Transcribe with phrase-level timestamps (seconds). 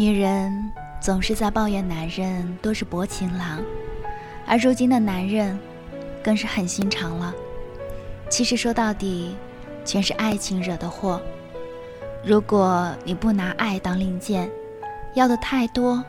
[0.00, 3.60] 女人总是在抱怨男人都是薄情郎，
[4.46, 5.58] 而如今的男人
[6.22, 7.34] 更是狠心肠了。
[8.30, 9.34] 其实说到底，
[9.84, 11.20] 全是爱情惹的祸。
[12.24, 14.48] 如果你不拿爱当令箭，
[15.14, 16.04] 要的太多，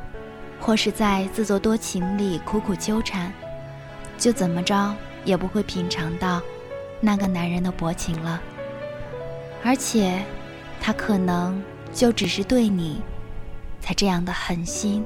[0.60, 3.34] 或是在自作多情里苦苦纠缠，
[4.20, 4.96] 就怎么着
[5.26, 6.40] 也不会品尝到
[7.02, 8.40] 那个男人的薄情了。
[9.64, 10.22] 而且，
[10.80, 11.60] 他可能
[11.92, 13.02] 就只是对你。
[13.82, 15.06] 才这样的狠心、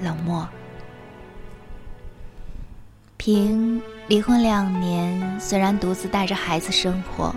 [0.00, 0.48] 冷漠。
[3.16, 7.34] 平离婚两年，虽然独自带着孩子生活，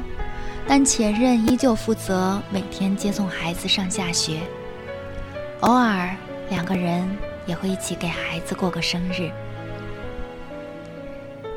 [0.68, 4.42] 但前任依旧负责每天接送孩子上下学。
[5.62, 6.14] 偶尔，
[6.50, 7.08] 两个人
[7.46, 9.32] 也会一起给孩子过个生日。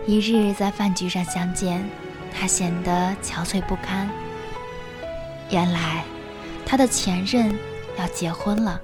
[0.07, 1.85] 一日在饭局上相见，
[2.33, 4.09] 他显得憔悴不堪。
[5.51, 6.05] 原来，
[6.65, 7.53] 他的前任
[7.99, 8.81] 要结婚了。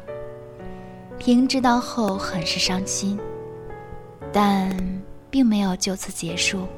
[1.19, 3.19] 平知道后很是伤心，
[4.33, 4.71] 但
[5.31, 6.69] 并没有就此结束，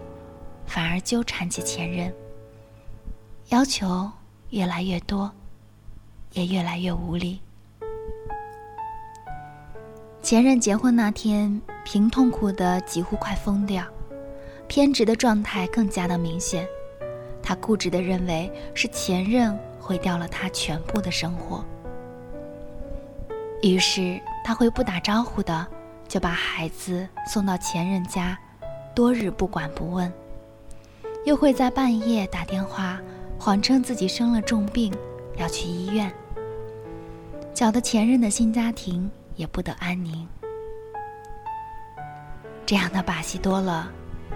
[0.66, 2.12] 反而纠缠起前任，
[3.48, 4.10] 要求
[4.50, 5.30] 越来越多，
[6.32, 7.40] 也越来越无力。
[10.22, 13.84] 前任结婚那天，平痛苦的几乎快疯掉，
[14.66, 16.66] 偏执的状态更加的明显。
[17.42, 21.64] 他固执的认为是前任毁掉了他全部的生活。
[23.62, 25.66] 于是他会不打招呼的
[26.06, 28.38] 就把孩子送到前任家，
[28.94, 30.10] 多日不管不问；
[31.24, 33.00] 又会在半夜打电话，
[33.38, 34.94] 谎称自己生了重病，
[35.36, 36.10] 要去医院，
[37.52, 40.26] 搅得前任的新家庭也不得安宁。
[42.64, 43.90] 这样的把戏多了，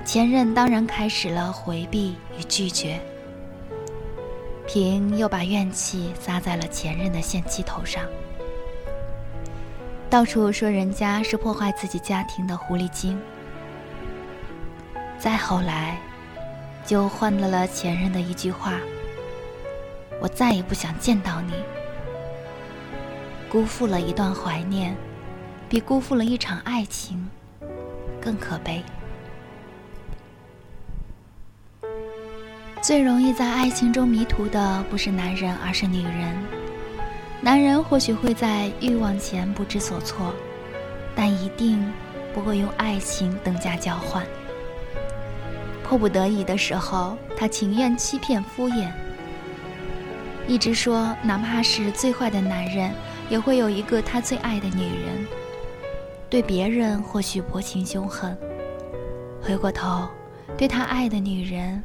[0.05, 3.01] 前任当然开始了回避与拒绝。
[4.67, 8.05] 平又把怨气撒在了前任的现妻头上。
[10.12, 13.18] 到处说人家是破坏自己家庭的狐狸精，
[15.18, 15.96] 再后来，
[16.84, 18.74] 就换了了前任的一句话
[20.20, 21.55] ：“我再也不想见到你。”
[23.51, 24.95] 辜负了一段怀念，
[25.67, 27.30] 比辜负了一场爱情
[28.20, 28.84] 更可悲。
[32.83, 36.61] 最容易在爱情中迷途的，不是男人，而是女人。
[37.45, 40.33] 男人或许会在欲望前不知所措，
[41.13, 41.92] 但一定
[42.33, 44.25] 不会用爱情等价交换。
[45.83, 48.89] 迫不得已的时候，他情愿欺骗敷衍。
[50.47, 52.92] 一直说，哪怕是最坏的男人，
[53.29, 55.27] 也会有一个他最爱的女人。
[56.31, 58.39] 对别人或许薄情凶狠，
[59.42, 60.08] 回过头
[60.57, 61.83] 对他爱的女人，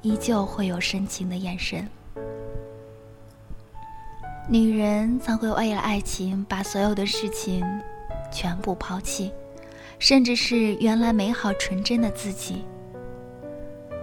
[0.00, 1.86] 依旧会有深情的眼神。
[4.48, 7.64] 女人才会为了爱情把所有的事情
[8.30, 9.32] 全部抛弃，
[9.98, 12.64] 甚至是原来美好纯真的自己。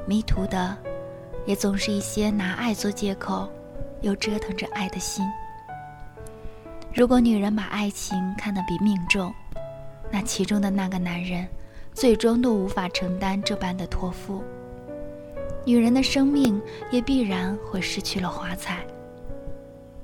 [0.05, 0.77] 迷途的，
[1.45, 3.47] 也总是一些拿爱做借口，
[4.01, 5.25] 又折腾着爱的心。
[6.93, 9.33] 如果女人把爱情看得比命重，
[10.11, 11.47] 那其中的那个男人，
[11.93, 14.43] 最终都无法承担这般的托付。
[15.65, 16.61] 女人的生命
[16.91, 18.85] 也必然会失去了华彩。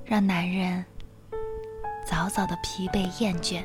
[0.09, 0.83] 让男人
[2.03, 3.61] 早早的疲惫厌倦，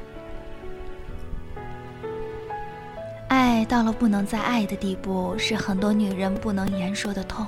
[3.28, 7.47] 爱到了不能再爱的地步，是很多女人不能言说的痛。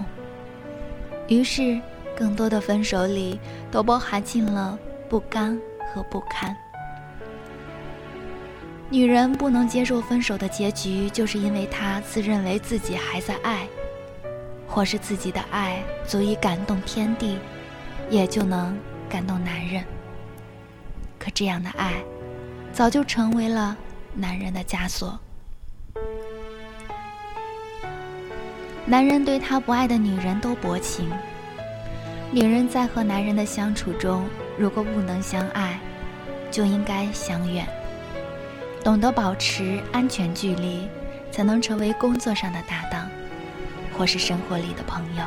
[1.29, 1.79] 于是，
[2.17, 3.39] 更多的分手里
[3.71, 4.79] 都包含进了
[5.11, 5.61] 不甘
[5.93, 6.57] 和不堪。
[8.89, 13.69] 女人不能接受分手的结局，就是因为她自认为自己还在爱，
[14.67, 17.37] 或是自己的爱足以感动天地。
[18.09, 18.77] 也就能
[19.09, 19.85] 感动男人。
[21.19, 21.95] 可这样的爱，
[22.73, 23.77] 早就成为了
[24.15, 25.19] 男人的枷锁。
[28.85, 31.11] 男人对他不爱的女人都薄情，
[32.31, 34.25] 女人在和男人的相处中，
[34.57, 35.81] 如果不能相爱，
[36.53, 37.67] 就应该相远，
[38.85, 40.89] 懂得保持安全距离，
[41.33, 43.11] 才能成为工作上的搭档，
[43.99, 45.25] 或是生活里的朋友。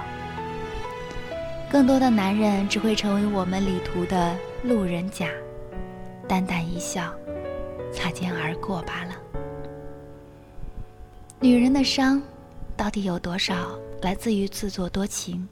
[1.69, 5.29] 更多的男人只会成为我们旅途的路人甲，
[6.27, 7.13] 淡淡一笑，
[7.93, 9.13] 擦肩而过罢了。
[11.39, 12.19] 女人的伤，
[12.75, 15.47] 到底有多少来自于自作多情？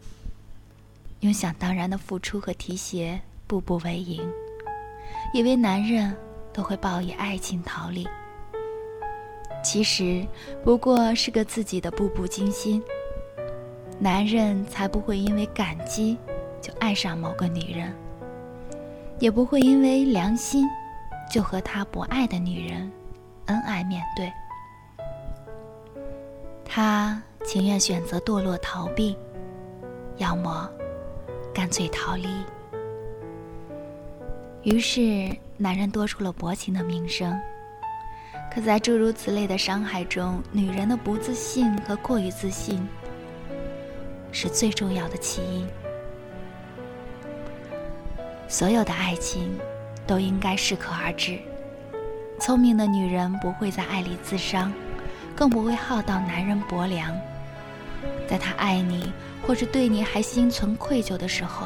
[1.20, 4.28] 用想当然的付出和提携步步为营，
[5.36, 6.16] 以为男人
[6.52, 8.08] 都会报以爱情桃李，
[9.64, 10.26] 其实
[10.64, 12.82] 不过是个自己的步步惊心。
[14.00, 16.18] 男人才不会因为感激
[16.62, 17.92] 就爱上某个女人，
[19.20, 20.68] 也不会因为良心
[21.32, 22.92] 就和他不爱的女人
[23.48, 24.32] 恩爱面对。
[26.64, 29.18] 他情愿选择堕落逃避，
[30.18, 30.70] 要么
[31.54, 32.28] 干脆逃离。
[34.62, 37.40] 于是，男人多出了薄情的名声。
[38.54, 42.86] 可在诸如此类的伤害中，女人的不自信和过于自信
[44.40, 45.68] 是最重要的起因。
[48.48, 49.58] 所有的爱情
[50.06, 51.40] 都应该适可而止。
[52.40, 54.72] 聪明的女人不会在爱里自伤，
[55.36, 57.12] 更不会耗到男人薄凉。
[58.28, 59.12] 在他爱你
[59.42, 61.66] 或者对你还心存愧疚的时候，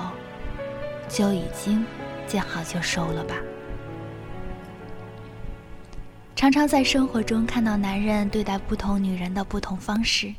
[1.09, 1.85] 就已经。
[2.25, 3.35] 见好就收了吧。
[6.33, 10.33] 常常在生活中看到男人对待不同女人的不同方式，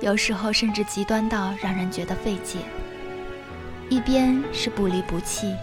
[0.00, 2.58] 有时候甚至极端到让人觉得费解。
[3.88, 5.54] 一边是不离不弃，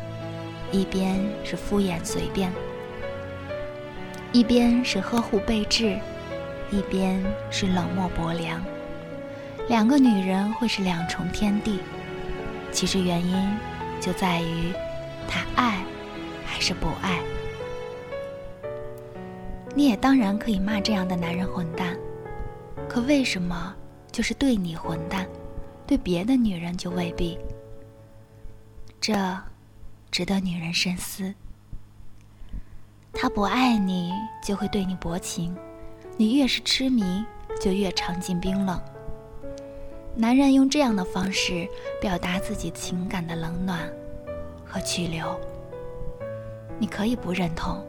[0.71, 2.50] 一边是敷衍随便；
[4.31, 5.97] 一边是呵护备至，
[6.71, 7.21] 一边
[7.51, 8.63] 是冷漠薄凉。
[9.68, 11.79] 两个女人会是两重天地，
[12.71, 13.57] 其实原因
[14.00, 14.74] 就在于。
[15.25, 15.83] 他爱
[16.45, 17.19] 还是不爱？
[19.74, 21.97] 你也当然可以骂这样的男人混蛋，
[22.88, 23.74] 可为什么
[24.13, 25.27] 就是对你混蛋，
[25.86, 27.38] 对别的女人就未必？
[29.01, 29.13] 这
[30.10, 31.33] 值得女人深思。
[33.12, 35.54] 他不爱你，就会对你薄情；
[36.15, 37.25] 你越是痴迷，
[37.60, 38.80] 就越尝尽冰冷。
[40.15, 41.68] 男人用这样的方式
[42.00, 43.92] 表达自己情感的冷暖。
[44.65, 45.39] 和去留，
[46.80, 47.86] 你可以不认同，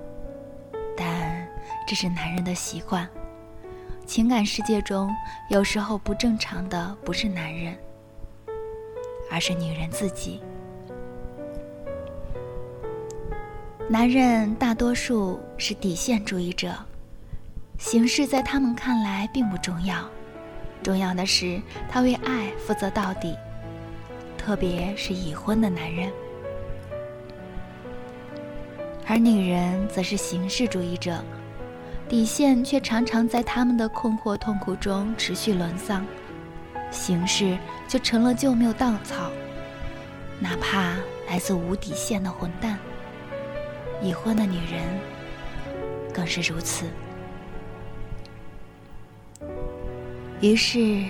[0.94, 1.48] 但
[1.88, 3.08] 这是男人的习惯。
[4.06, 5.10] 情感世界中，
[5.48, 7.76] 有时候不正常的不是男人，
[9.30, 10.42] 而是女人自己。
[13.88, 16.74] 男人大多数是底线主义者，
[17.78, 20.08] 形式在他们看来并不重要，
[20.82, 23.36] 重要的是他为爱负责到底，
[24.36, 26.12] 特别是已婚的男人。
[29.06, 31.22] 而女人则是形式主义者，
[32.08, 36.06] 底线却常常在他们的困惑痛苦中持续沦丧，
[36.90, 37.58] 形式
[37.88, 39.30] 就成了救命稻草，
[40.38, 40.94] 哪怕
[41.28, 42.78] 来自无底线的混蛋。
[44.02, 44.82] 已婚的女人
[46.12, 46.84] 更是如此。
[50.40, 51.04] 于是，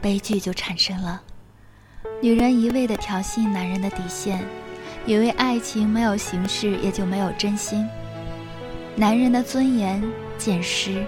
[0.00, 1.20] 悲剧就产生了，
[2.22, 4.44] 女人一味地挑衅男人的底线。
[5.06, 7.88] 以为爱情没有形式，也就没有真心。
[8.96, 10.02] 男人的尊严
[10.46, 11.04] 渐失，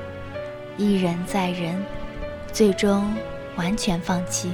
[0.76, 1.80] 一人再人，
[2.52, 3.14] 最终
[3.54, 4.50] 完全放弃。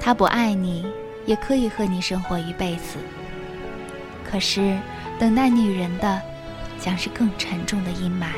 [0.00, 0.84] 他不爱你，
[1.26, 2.98] 也可以和你生活一辈子。
[4.28, 4.76] 可是，
[5.16, 6.20] 等待女人的，
[6.80, 8.32] 将是更沉重的阴霾。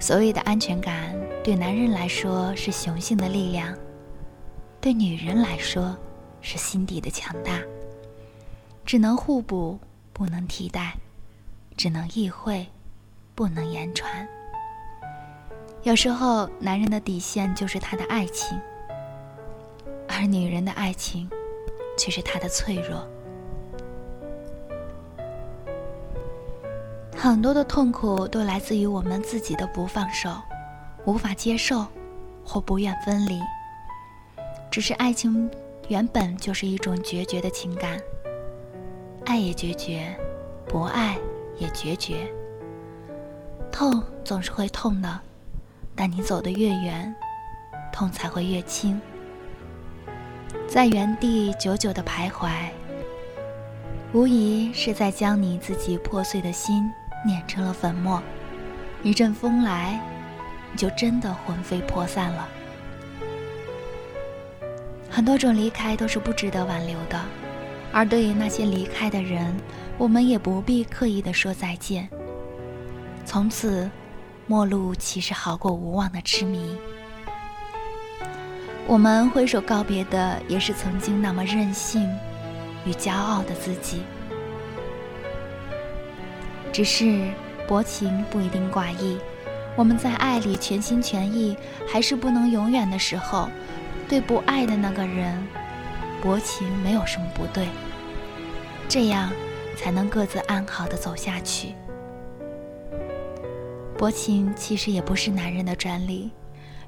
[0.00, 1.14] 所谓的安全感，
[1.44, 3.76] 对男人来说是雄性的力量，
[4.80, 5.94] 对女人来说。
[6.40, 7.60] 是心底的强大，
[8.84, 9.78] 只能互补，
[10.12, 10.92] 不能替代；
[11.76, 12.64] 只能意会，
[13.36, 14.26] 不能言传。
[15.84, 18.58] 有时候，男人的底线就是他的爱情，
[20.08, 21.30] 而女人的爱情，
[21.96, 23.06] 却是他的脆弱。
[27.16, 30.30] 很多的痛苦都来自于我们自己的不放手、
[31.04, 31.86] 无法接受
[32.44, 33.38] 或不愿分离。
[34.70, 35.48] 只是爱情。
[35.88, 37.96] 原本就是一种决绝的情感，
[39.24, 40.12] 爱也决绝，
[40.66, 41.16] 不爱
[41.58, 42.28] 也决绝。
[43.78, 45.20] 痛总是会痛的，
[45.94, 47.14] 但你走得越远，
[47.92, 48.98] 痛才会越轻。
[50.66, 52.70] 在原地久久的徘徊，
[54.14, 56.90] 无疑是在将你自己破碎的心
[57.22, 58.22] 碾成了粉末。
[59.02, 60.00] 一阵风来，
[60.72, 62.48] 你就真的魂飞魄散了。
[65.10, 67.22] 很多种离开都是不值得挽留的，
[67.92, 69.54] 而对于那些离开的人，
[69.98, 72.08] 我们也不必刻意的说再见。
[73.26, 73.90] 从此，
[74.46, 76.78] 陌路其实好过无望的痴迷。
[78.86, 82.08] 我们挥手告别的，也是曾经那么任性
[82.84, 84.04] 与骄傲的自己。
[86.72, 87.28] 只是
[87.66, 89.18] 薄情不一定寡义，
[89.74, 91.56] 我们在爱里全心全意，
[91.88, 93.48] 还是不能永远的时候。
[94.08, 95.44] 对不爱的那个人，
[96.22, 97.66] 薄情没有什么不对，
[98.88, 99.32] 这样
[99.76, 101.74] 才能各自安好的走下去。
[103.98, 106.30] 薄情其实也不是男人的专利，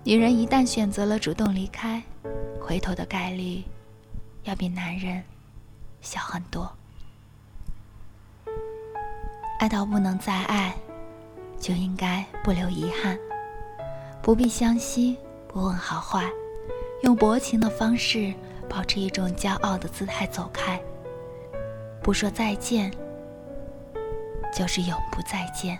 [0.04, 2.02] 女人一旦选择了主动离开，
[2.60, 3.64] 回头的概率
[4.44, 5.22] 要比男人
[6.02, 6.70] 小很多。
[9.58, 10.74] 爱到不能再爱，
[11.58, 13.18] 就应该不留遗憾，
[14.20, 15.16] 不必相惜，
[15.48, 16.30] 不问好坏，
[17.02, 18.34] 用薄情的方式，
[18.68, 20.78] 保持一种骄傲的姿态走开，
[22.02, 22.92] 不说再见，
[24.54, 25.78] 就是永不再见。